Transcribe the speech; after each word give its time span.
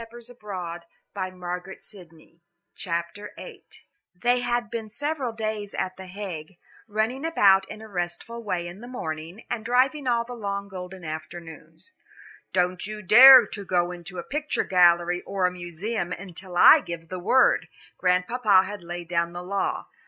VIII 0.01 0.07
"WE 0.13 0.19
WILL 0.41 0.81
COME 1.13 1.43
AGAIN 1.43 1.79
AND 1.93 2.35
STAY 2.73 2.93
A 2.97 3.29
WEEK" 3.37 3.85
They 4.19 4.39
had 4.39 4.71
been 4.71 4.89
several 4.89 5.31
days 5.31 5.75
at 5.75 5.95
The 5.95 6.07
Hague, 6.07 6.57
running 6.87 7.23
about 7.23 7.69
in 7.69 7.83
a 7.83 7.87
restful 7.87 8.41
way 8.43 8.65
in 8.67 8.81
the 8.81 8.87
morning, 8.87 9.43
and 9.47 9.63
driving 9.63 10.07
all 10.07 10.23
the 10.23 10.33
long 10.33 10.69
golden 10.69 11.05
afternoons. 11.05 11.91
"Don't 12.51 12.87
you 12.87 13.03
dare 13.03 13.45
to 13.45 13.63
go 13.63 13.91
into 13.91 14.17
a 14.17 14.23
picture 14.23 14.63
gallery 14.63 15.21
or 15.21 15.45
a 15.45 15.51
museum 15.51 16.11
until 16.11 16.57
I 16.57 16.79
give 16.79 17.09
the 17.09 17.19
word," 17.19 17.67
Grandpapa 17.99 18.63
had 18.63 18.81
laid 18.83 19.07
down 19.07 19.33
the 19.33 19.43
law. 19.43 19.85